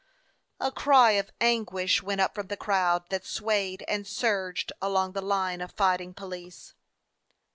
A 0.59 0.71
cry 0.71 1.11
of 1.11 1.29
anguish 1.39 2.01
went 2.01 2.21
up 2.21 2.33
from 2.33 2.47
the 2.47 2.57
crowd 2.57 3.03
that 3.11 3.23
swayed 3.23 3.85
and 3.87 4.07
surged 4.07 4.71
along 4.81 5.11
the 5.11 5.21
line 5.21 5.61
of 5.61 5.73
fight 5.73 6.01
ing 6.01 6.15
police. 6.15 6.73